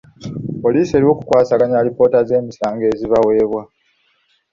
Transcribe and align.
Poliisi 0.61 0.91
eriwo 0.95 1.13
kukwasaganya 1.19 1.75
alipoota 1.79 2.19
z'emisango 2.27 2.83
ezibaweebwa. 2.93 3.63